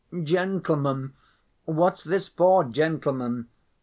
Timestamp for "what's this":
1.65-2.27